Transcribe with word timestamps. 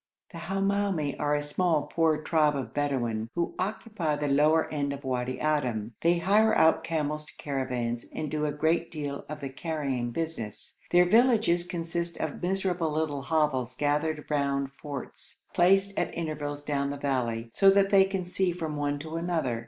The 0.31 0.39
Hamoumi 0.39 1.15
are 1.19 1.35
a 1.35 1.43
small, 1.43 1.83
poor 1.83 2.17
tribe 2.23 2.55
of 2.55 2.73
Bedouin, 2.73 3.29
who 3.35 3.53
occupy 3.59 4.15
the 4.15 4.27
lower 4.27 4.67
end 4.69 4.93
of 4.93 5.03
Wadi 5.03 5.37
Adim. 5.37 5.91
They 6.01 6.17
hire 6.17 6.55
out 6.55 6.83
camels 6.83 7.23
to 7.25 7.35
caravans, 7.37 8.07
and 8.11 8.31
do 8.31 8.47
a 8.47 8.51
great 8.51 8.89
deal 8.89 9.23
of 9.29 9.41
the 9.41 9.49
carrying 9.49 10.09
business. 10.09 10.75
Their 10.89 11.05
villages 11.05 11.65
consist 11.65 12.17
of 12.17 12.41
miserable 12.41 12.91
little 12.91 13.21
hovels 13.21 13.75
gathered 13.75 14.25
round 14.31 14.71
forts, 14.71 15.43
placed 15.53 15.95
at 15.99 16.11
intervals 16.15 16.63
down 16.63 16.89
the 16.89 16.97
valleys, 16.97 17.49
so 17.53 17.69
that 17.69 17.91
they 17.91 18.05
can 18.05 18.25
see 18.25 18.53
from 18.53 18.77
one 18.77 18.97
to 18.97 19.17
another. 19.17 19.59